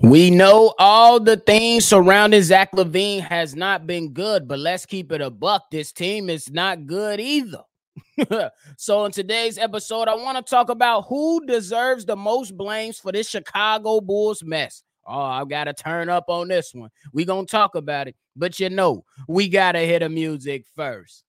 [0.00, 5.10] We know all the things surrounding Zach LaVine has not been good, but let's keep
[5.10, 5.70] it a buck.
[5.72, 7.62] This team is not good either.
[8.76, 13.10] so, in today's episode, I want to talk about who deserves the most blames for
[13.10, 14.84] this Chicago Bulls mess.
[15.04, 16.90] Oh, I've got to turn up on this one.
[17.12, 20.64] we going to talk about it, but you know, we got to hit the music
[20.76, 21.24] first.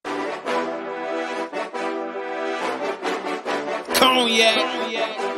[3.96, 5.29] Cognac, gang.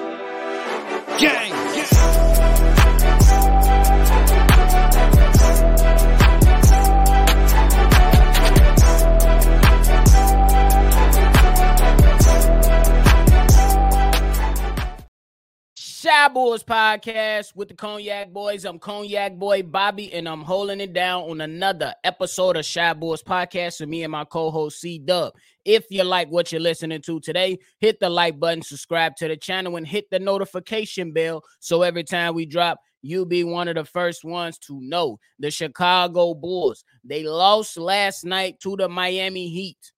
[16.34, 18.64] Boys podcast with the Cognac Boys.
[18.64, 23.22] I'm Cognac Boy Bobby, and I'm holding it down on another episode of Shy Boys
[23.22, 25.34] podcast with me and my co-host C Dub.
[25.66, 29.36] If you like what you're listening to today, hit the like button, subscribe to the
[29.36, 33.76] channel, and hit the notification bell so every time we drop, you'll be one of
[33.76, 35.20] the first ones to know.
[35.40, 39.92] The Chicago Bulls they lost last night to the Miami Heat.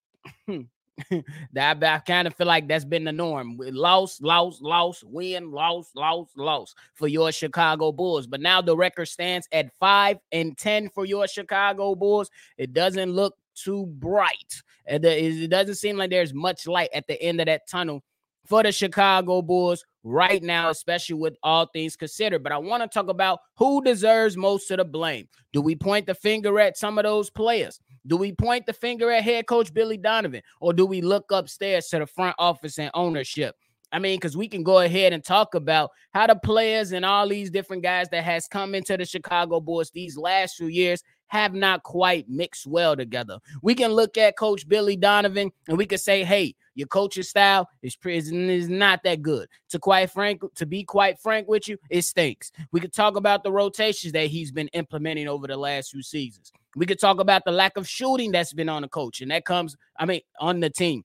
[1.54, 3.58] that I kind of feel like that's been the norm.
[3.58, 8.28] Loss, loss, loss, win, loss, loss, loss for your Chicago Bulls.
[8.28, 12.30] But now the record stands at five and ten for your Chicago Bulls.
[12.58, 14.62] It doesn't look too bright.
[14.86, 18.04] It doesn't seem like there's much light at the end of that tunnel
[18.46, 22.44] for the Chicago Bulls right now, especially with all things considered.
[22.44, 25.28] But I want to talk about who deserves most of the blame.
[25.54, 27.80] Do we point the finger at some of those players?
[28.06, 31.88] Do we point the finger at head coach Billy Donovan or do we look upstairs
[31.88, 33.56] to the front office and ownership?
[33.94, 37.30] I mean, because we can go ahead and talk about how the players and all
[37.30, 41.56] these different guys that has come into the Chicago Bulls these last few years have
[41.56, 43.40] not quite mixed well together.
[43.64, 47.68] We can look at Coach Billy Donovan and we can say, "Hey, your coaching style
[47.82, 52.04] is is not that good." To quite frank, to be quite frank with you, it
[52.04, 52.52] stinks.
[52.72, 56.52] We could talk about the rotations that he's been implementing over the last few seasons.
[56.76, 59.44] We could talk about the lack of shooting that's been on the coach, and that
[59.44, 61.04] comes, I mean, on the team.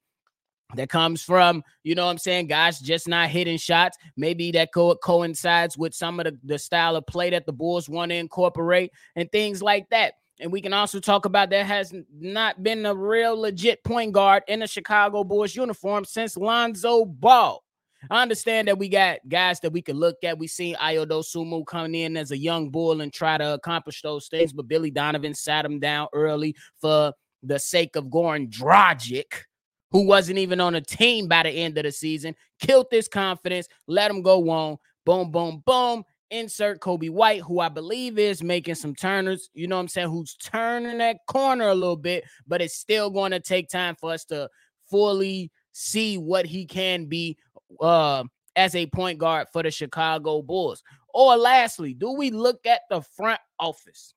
[0.74, 3.96] That comes from, you know what I'm saying, guys just not hitting shots.
[4.18, 7.88] Maybe that co- coincides with some of the, the style of play that the Bulls
[7.88, 10.14] want to incorporate and things like that.
[10.40, 14.42] And we can also talk about there has not been a real legit point guard
[14.46, 17.62] in a Chicago Bulls uniform since Lonzo Ball.
[18.10, 20.38] I understand that we got guys that we can look at.
[20.38, 24.28] We seen Ayo Dosunmu coming in as a young bull and try to accomplish those
[24.28, 27.12] things, but Billy Donovan sat him down early for
[27.42, 29.42] the sake of going Dragic,
[29.91, 33.69] who wasn't even on a team by the end of the season, killed this confidence,
[33.87, 34.76] let him go on.
[35.04, 36.04] Boom, boom, boom.
[36.31, 40.10] Insert Coby White, who I believe is making some turners, you know what I'm saying,
[40.10, 44.12] who's turning that corner a little bit, but it's still going to take time for
[44.12, 44.50] us to
[44.91, 47.38] fully see what he can be
[47.81, 48.25] uh,
[48.56, 50.82] as a point guard for the Chicago Bulls?
[51.15, 54.12] Or lastly, do we look at the front office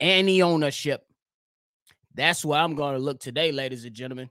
[0.00, 1.02] and the ownership?
[2.14, 4.30] That's where I'm going to look today, ladies and gentlemen.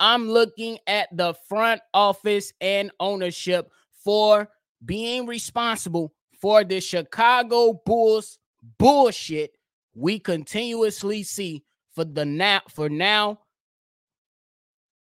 [0.00, 3.70] I'm looking at the front office and ownership
[4.04, 4.48] for
[4.84, 8.38] being responsible for the Chicago Bulls
[8.78, 9.52] bullshit
[9.94, 13.40] we continuously see for the now for now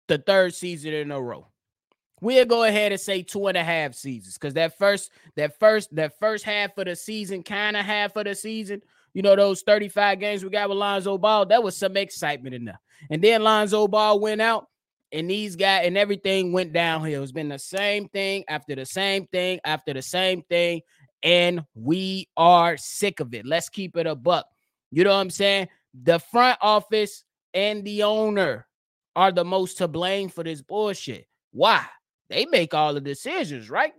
[0.09, 1.47] the third season in a row.
[2.21, 5.95] We'll go ahead and say two and a half seasons because that first that first
[5.95, 8.83] that first half of the season kind of half of the season
[9.15, 12.71] you know those 35 games we got with lonzo ball that was some excitement in
[13.11, 14.69] and then lonzo ball went out
[15.13, 17.23] and these guys and everything went downhill.
[17.23, 20.83] It's been the same thing after the same thing after the same thing
[21.23, 23.45] and we are sick of it.
[23.47, 24.47] Let's keep it a buck.
[24.91, 25.69] You know what i'm saying?
[26.03, 28.67] The front office and the owner
[29.17, 31.27] are the most to blame for this bullshit.
[31.53, 31.85] Why?
[32.29, 33.93] They make all the decisions, right?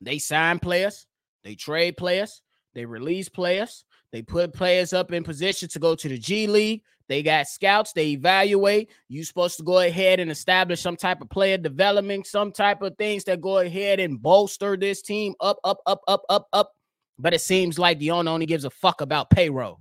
[0.00, 1.06] They sign players,
[1.44, 2.42] they trade players,
[2.74, 6.82] they release players, they put players up in position to go to the G League.
[7.08, 8.90] They got scouts, they evaluate.
[9.08, 12.96] You're supposed to go ahead and establish some type of player development, some type of
[12.96, 16.72] things that go ahead and bolster this team up, up, up, up, up, up.
[17.18, 19.80] But it seems like the owner only gives a fuck about payroll.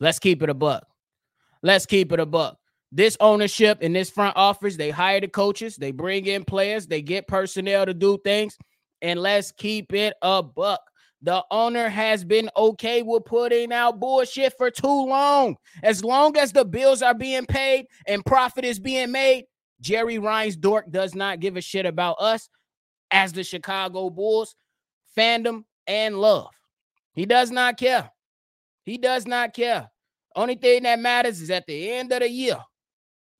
[0.00, 0.86] Let's keep it a buck.
[1.62, 2.58] Let's keep it a buck
[2.94, 7.02] this ownership and this front office, they hire the coaches, they bring in players, they
[7.02, 8.56] get personnel to do things,
[9.02, 10.80] and let's keep it a buck.
[11.24, 15.56] The owner has been okay with putting out bullshit for too long.
[15.82, 19.46] As long as the bills are being paid and profit is being made,
[19.80, 22.50] Jerry Reinsdorf does not give a shit about us
[23.10, 24.54] as the Chicago Bulls
[25.16, 26.50] fandom and love.
[27.14, 28.10] He does not care.
[28.84, 29.90] He does not care.
[30.36, 32.58] Only thing that matters is at the end of the year,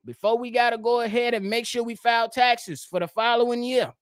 [0.07, 3.63] before we got to go ahead and make sure we file taxes for the following
[3.63, 3.93] year.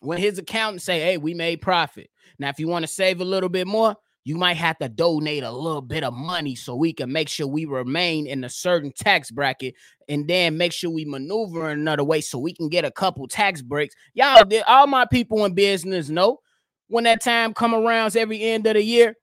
[0.00, 2.08] when his accountant say, "Hey, we made profit."
[2.38, 5.42] Now, if you want to save a little bit more, you might have to donate
[5.42, 8.92] a little bit of money so we can make sure we remain in a certain
[8.92, 9.74] tax bracket
[10.08, 13.62] and then make sure we maneuver another way so we can get a couple tax
[13.62, 13.94] breaks.
[14.12, 16.40] Y'all, all my people in business know
[16.88, 19.14] when that time come around every end of the year,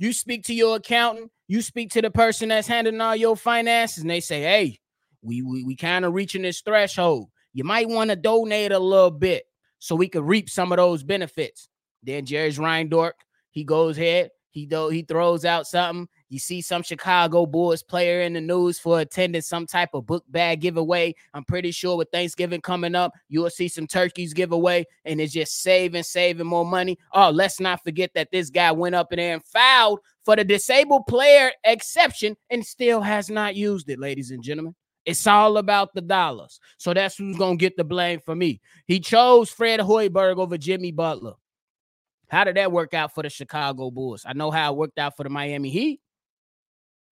[0.00, 3.98] you speak to your accountant, you speak to the person that's handling all your finances,
[3.98, 4.80] and they say, hey,
[5.22, 7.28] we we, we kind of reaching this threshold.
[7.52, 9.44] You might want to donate a little bit
[9.78, 11.68] so we could reap some of those benefits.
[12.02, 13.12] Then Jerry's Reindork,
[13.50, 16.08] he goes ahead, he do, he throws out something.
[16.28, 20.24] You see some Chicago Bulls player in the news for attending some type of book
[20.28, 21.14] bag giveaway.
[21.34, 25.62] I'm pretty sure with Thanksgiving coming up, you'll see some turkeys giveaway, and it's just
[25.62, 26.98] saving, saving more money.
[27.12, 30.44] Oh, let's not forget that this guy went up in there and fouled for the
[30.44, 34.74] disabled player exception and still has not used it, ladies and gentlemen.
[35.06, 36.60] It's all about the dollars.
[36.76, 38.60] So that's who's to get the blame for me.
[38.86, 41.34] He chose Fred Hoiberg over Jimmy Butler.
[42.30, 44.24] How did that work out for the Chicago Bulls?
[44.26, 46.00] I know how it worked out for the Miami Heat.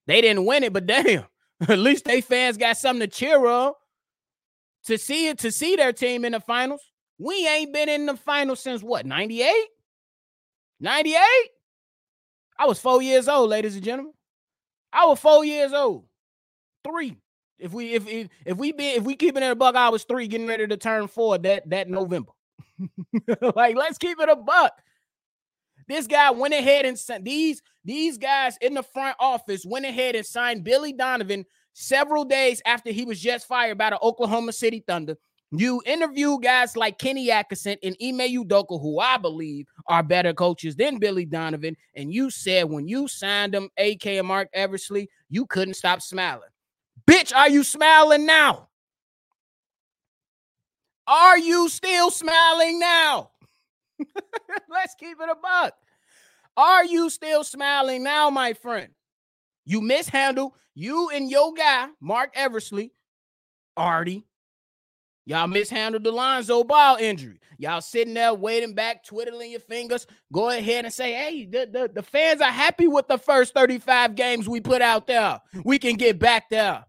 [0.06, 1.24] They didn't win it, but damn,
[1.68, 3.72] at least they fans got something to cheer on
[4.84, 6.80] to see it, to see their team in the finals.
[7.18, 9.52] We ain't been in the finals since what, 98?
[10.80, 11.20] 98?
[12.58, 14.14] I was four years old, ladies and gentlemen.
[14.92, 16.04] I was four years old.
[16.84, 17.16] Three.
[17.58, 20.04] If we if if, if we be if we keeping it a buck, I was
[20.04, 22.32] three, getting ready to turn four that that November.
[23.56, 24.80] like, let's keep it a buck.
[25.88, 30.14] This guy went ahead and sent these these guys in the front office went ahead
[30.14, 34.84] and signed Billy Donovan several days after he was just fired by the Oklahoma City
[34.86, 35.16] Thunder.
[35.50, 40.76] You interview guys like Kenny Atkinson and Ime Udoka, who I believe are better coaches
[40.76, 41.74] than Billy Donovan.
[41.94, 46.50] And you said when you signed them, AK and Marc Eversley, you couldn't stop smiling.
[47.06, 48.68] Bitch, are you smiling now?
[51.06, 53.30] Are you still smiling now?
[54.68, 55.74] Let's keep it a buck.
[56.56, 58.88] Are you still smiling now, my friend?
[59.64, 62.92] You mishandled you and your guy, Marc Eversley,
[63.76, 64.24] Artie.
[65.26, 67.38] Y'all mishandled the Lonzo Ball injury.
[67.58, 70.06] Y'all sitting there waiting back, twiddling your fingers.
[70.32, 74.14] Go ahead and say, hey, the, the, the fans are happy with the first 35
[74.14, 75.40] games we put out there.
[75.64, 76.86] We can get back there.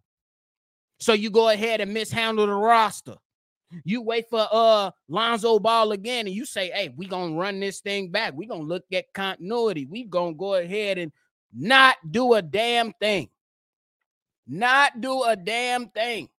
[1.00, 3.16] So you go ahead and mishandle the roster.
[3.84, 7.80] You wait for uh Lonzo Ball again, and you say, "Hey, we gonna run this
[7.82, 8.34] thing back.
[8.36, 9.86] We gonna look at continuity.
[9.86, 11.12] We gonna go ahead and
[11.54, 13.30] not do a damn thing.
[14.48, 16.30] Not do a damn thing."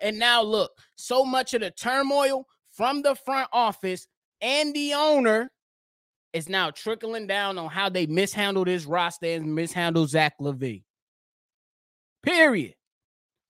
[0.00, 4.06] And now look, so much of the turmoil from the front office
[4.40, 5.50] and the owner
[6.32, 10.82] is now trickling down on how they mishandled this roster and mishandled Zach LaVine.
[12.22, 12.74] Period.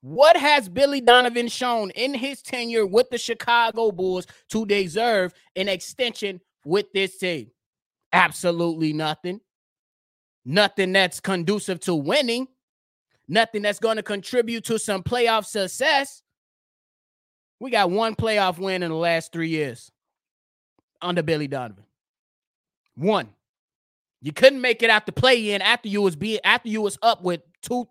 [0.06, 5.68] What has Billy Donovan shown in his tenure with the Chicago Bulls to deserve an
[5.68, 7.50] extension with this team?
[8.12, 9.40] Absolutely nothing.
[10.44, 12.46] Nothing that's conducive to winning.
[13.26, 16.22] Nothing that's going to contribute to some playoff success.
[17.58, 19.90] We got one playoff win in the last three years
[21.02, 21.82] under Billy Donovan.
[22.94, 23.30] One.
[24.22, 26.96] You couldn't make it out to play in after you was being after you was
[27.02, 27.86] up with two,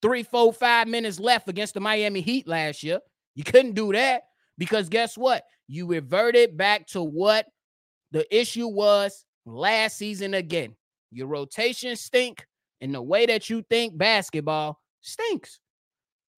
[0.00, 3.00] three, four, five minutes left against the Miami Heat last year.
[3.34, 4.24] You couldn't do that
[4.58, 5.44] because guess what?
[5.68, 7.46] You reverted back to what
[8.10, 10.76] the issue was last season again.
[11.10, 12.46] Your rotation stink,
[12.80, 15.60] and the way that you think basketball stinks.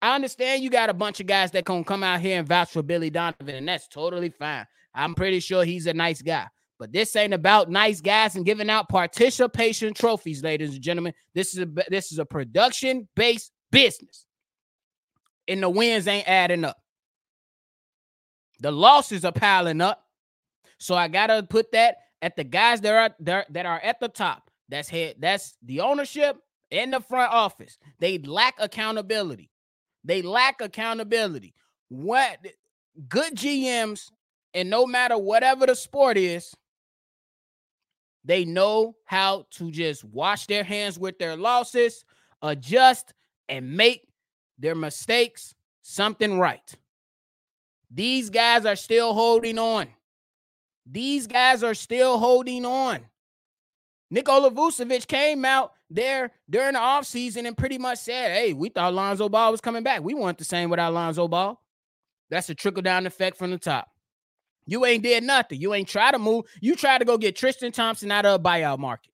[0.03, 2.71] I understand you got a bunch of guys that can come out here and vouch
[2.73, 4.67] for Billy Donovan, and that's totally fine.
[4.95, 6.47] I'm pretty sure he's a nice guy.
[6.85, 11.15] But this ain't about nice guys and giving out participation trophies, ladies and gentlemen.
[11.33, 14.27] This is a this is a production based business,
[15.49, 16.77] and the wins ain't adding up.
[18.61, 20.05] The losses are piling up,
[20.77, 24.51] so I gotta put that at the guys that are that are at the top.
[24.69, 25.15] That's head.
[25.19, 26.37] That's the ownership
[26.71, 27.79] and the front office.
[27.99, 29.51] They lack accountability.
[30.05, 31.55] They lack accountability.
[31.89, 32.47] What
[33.09, 34.11] good GMs
[34.53, 36.55] and no matter whatever the sport is,
[38.25, 42.05] they know how to just wash their hands with their losses,
[42.43, 43.13] adjust,
[43.49, 44.09] and make
[44.59, 46.75] their mistakes something right.
[47.91, 49.89] These guys are still holding on.
[50.87, 53.01] These guys are still holding on.
[54.11, 58.95] Nikola Vucevic came out there during the offseason and pretty much said, Hey, we thought
[58.95, 60.03] Lonzo Ball was coming back.
[60.03, 61.61] We weren't the same without Lonzo Ball.
[62.31, 63.89] That's a trickle down effect from the top.
[64.67, 65.61] You ain't did nothing.
[65.61, 66.47] You ain't try to move.
[66.61, 69.13] You tried to go get Tristan Thompson out of a buyout market.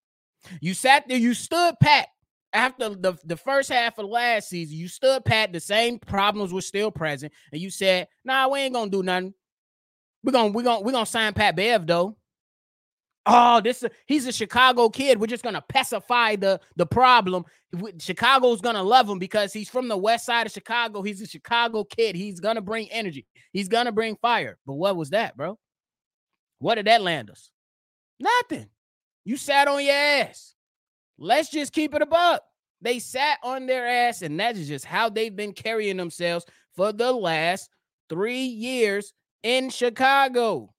[0.60, 2.08] You sat there, you stood pat
[2.52, 4.76] after the, the first half of last season.
[4.76, 8.74] You stood pat, the same problems were still present, and you said, nah, we ain't
[8.74, 9.34] gonna do nothing.
[10.22, 12.16] We're gonna we're gonna we're gonna sign Pat Bev though.
[13.26, 15.20] Oh, this he's a Chicago kid.
[15.20, 17.44] We're just gonna pacify the the problem.
[17.98, 21.02] Chicago's gonna love him because he's from the west side of Chicago.
[21.02, 22.16] He's a Chicago kid.
[22.16, 23.26] He's gonna bring energy.
[23.52, 24.58] He's gonna bring fire.
[24.66, 25.58] But what was that, bro?
[26.58, 27.50] What did that land us?
[28.18, 28.68] Nothing.
[29.24, 30.54] You sat on your ass.
[31.18, 32.40] Let's just keep it above.
[32.80, 36.92] They sat on their ass, and that is just how they've been carrying themselves for
[36.92, 37.68] the last
[38.08, 39.12] three years
[39.42, 40.72] in Chicago.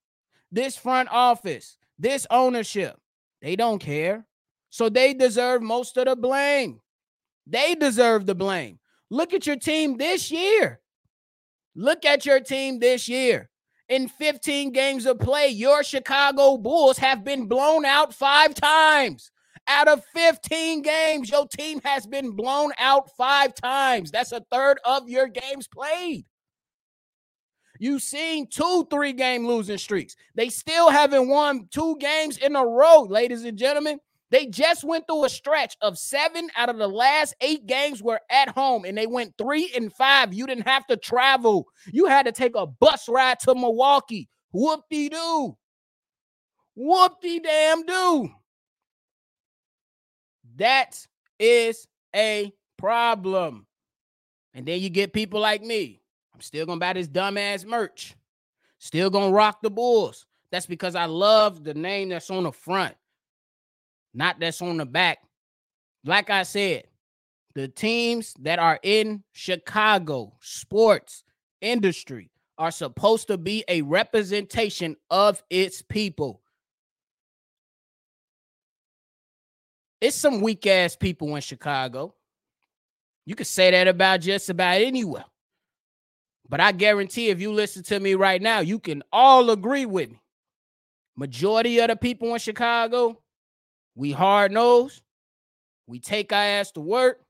[0.51, 2.98] This front office, this ownership,
[3.41, 4.25] they don't care.
[4.70, 6.79] So they deserve most of the blame.
[7.46, 8.79] They deserve the blame.
[9.10, 10.79] Look at your team this year.
[11.75, 13.50] Look at your team this year.
[13.89, 19.31] In 15 games of play, your Chicago Bulls have been blown out five times.
[19.67, 24.10] Out of 15 games, your team has been blown out five times.
[24.10, 26.25] That's a third of your games played.
[27.81, 30.15] You've seen two three game losing streaks.
[30.35, 34.00] They still haven't won two games in a row, ladies and gentlemen.
[34.29, 38.21] They just went through a stretch of seven out of the last eight games were
[38.29, 40.31] at home and they went three and five.
[40.31, 44.29] You didn't have to travel, you had to take a bus ride to Milwaukee.
[44.51, 45.57] Whoop de doo.
[46.75, 48.29] Whoop de damn do.
[50.57, 51.03] That
[51.39, 53.65] is a problem.
[54.53, 56.00] And then you get people like me
[56.41, 58.15] Still gonna buy this dumbass merch.
[58.79, 60.25] Still gonna rock the Bulls.
[60.51, 62.95] That's because I love the name that's on the front,
[64.13, 65.19] not that's on the back.
[66.03, 66.86] Like I said,
[67.53, 71.24] the teams that are in Chicago sports
[71.62, 76.41] industry are supposed to be a representation of its people.
[80.01, 82.15] It's some weak ass people in Chicago.
[83.25, 85.25] You could say that about just about anywhere.
[86.51, 90.10] But I guarantee if you listen to me right now, you can all agree with
[90.12, 90.20] me.
[91.15, 93.22] Majority of the people in Chicago,
[93.96, 95.01] we hard nosed.
[95.88, 97.22] We take our ass to work.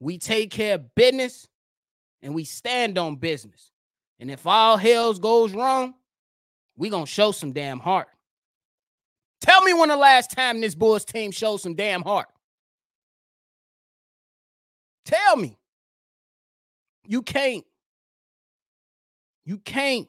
[0.00, 1.46] We take care of business
[2.20, 3.70] and we stand on business.
[4.18, 5.94] And if all hells goes wrong,
[6.76, 8.08] we gonna show some damn heart.
[9.40, 12.26] Tell me when the last time this Bulls team showed some damn heart.
[15.04, 15.56] Tell me.
[17.06, 17.64] You can't.
[19.46, 20.08] You can't.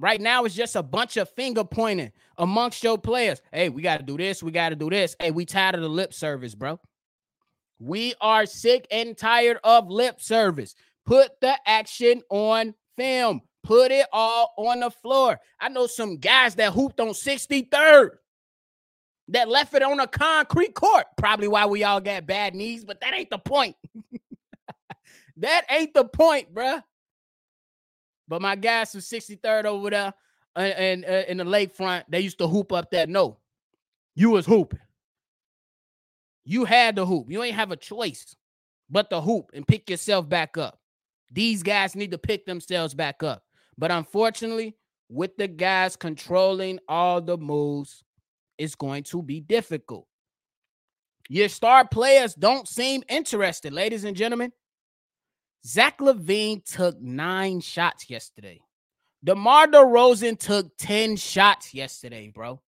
[0.00, 3.40] Right now, it's just a bunch of finger pointing amongst your players.
[3.52, 4.42] Hey, we got to do this.
[4.42, 5.16] We got to do this.
[5.18, 6.78] Hey, we tired of the lip service, bro.
[7.80, 10.74] We are sick and tired of lip service.
[11.06, 13.40] Put the action on film.
[13.64, 15.38] Put it all on the floor.
[15.60, 18.10] I know some guys that hooped on 63rd
[19.28, 21.06] that left it on a concrete court.
[21.16, 23.76] Probably why we all got bad knees, but that ain't the point.
[25.38, 26.82] that ain't the point, bruh.
[28.28, 30.14] But my guys from 63rd over there
[30.54, 33.08] and, uh, in the lakefront, they used to hoop up that.
[33.08, 33.38] No,
[34.14, 34.80] you was hooping.
[36.44, 37.30] You had to hoop.
[37.30, 38.34] You ain't have a choice
[38.90, 40.78] but to hoop and pick yourself back up.
[41.30, 43.42] These guys need to pick themselves back up.
[43.76, 44.76] But unfortunately,
[45.08, 48.02] with the guys controlling all the moves,
[48.56, 50.06] it's going to be difficult.
[51.28, 54.52] Your star players don't seem interested, ladies and gentlemen.
[55.66, 58.60] Zach LaVine took nine shots yesterday.
[59.24, 62.60] DeMar DeRozan took 10 shots yesterday, bro.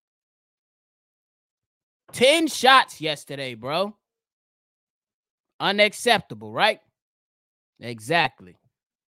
[2.13, 3.97] 10 shots yesterday, bro.
[5.61, 6.81] Unacceptable, right?
[7.79, 8.57] Exactly.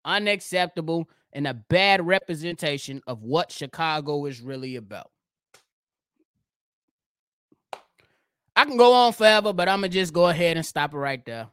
[0.05, 5.09] Unacceptable and a bad representation of what Chicago is really about.
[8.55, 10.97] I can go on forever, but I'm going to just go ahead and stop it
[10.97, 11.47] right there.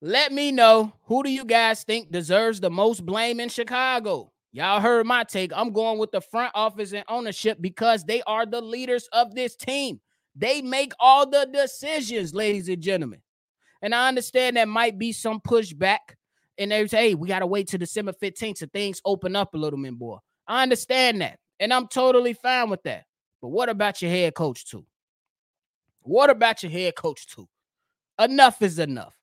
[0.00, 4.32] Let me know who do you guys think deserves the most blame in Chicago?
[4.52, 5.50] Y'all heard my take.
[5.52, 9.56] I'm going with the front office and ownership because they are the leaders of this
[9.56, 10.00] team.
[10.36, 13.20] They make all the decisions, ladies and gentlemen.
[13.82, 15.98] And I understand there might be some pushback.
[16.58, 19.54] And they say, hey, we got to wait till December 15th so things open up
[19.54, 20.20] a little bit more.
[20.46, 21.40] I understand that.
[21.58, 23.04] And I'm totally fine with that.
[23.42, 24.86] But what about your head coach, too?
[26.02, 27.48] What about your head coach, too?
[28.18, 29.17] Enough is enough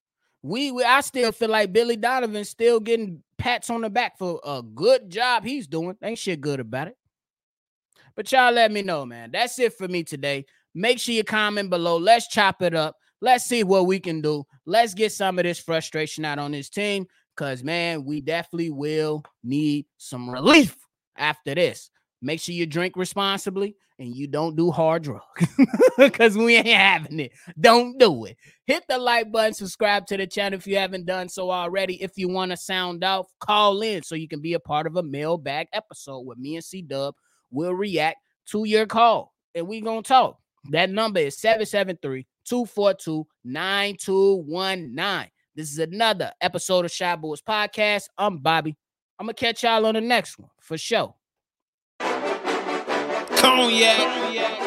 [0.46, 4.40] we, we I still feel like Billy Donovan still getting pats on the back for
[4.46, 5.98] a good job he's doing.
[6.04, 6.98] Ain't shit good about it.
[8.16, 9.32] But y'all let me know, man.
[9.32, 10.46] That's it for me today.
[10.76, 11.98] Make sure you comment below.
[11.98, 12.96] Let's chop it up.
[13.22, 14.44] Let's see what we can do.
[14.68, 17.08] Let's get some of this frustration out on this team.
[17.36, 20.78] Cause man, we definitely will need some relief
[21.18, 21.90] after this.
[22.22, 25.48] Make sure you drink responsibly and you don't do hard drugs
[25.98, 27.32] because we ain't having it.
[27.60, 28.38] Don't do it.
[28.66, 32.02] Hit the like button, subscribe to the channel if you haven't done so already.
[32.02, 34.98] If you want to sound out, call in so you can be a part of
[34.98, 37.16] a mailbag episode with me and C Dub.
[37.52, 40.40] We'll react to your call and we gonna talk.
[40.72, 45.32] That number is 773 242 9219.
[45.56, 48.04] This is another episode of Shy Boys Podcast.
[48.18, 48.76] I'm Bobby.
[49.20, 51.16] I'm gonna catch y'all on the next one for sure.
[53.46, 54.65] Cognac.